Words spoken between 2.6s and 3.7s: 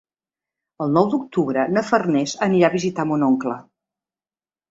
a visitar mon oncle.